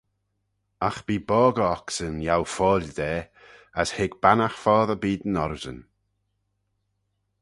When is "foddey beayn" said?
4.63-5.39